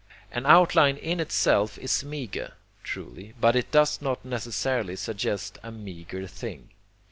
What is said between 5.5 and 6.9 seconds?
a meagre thing.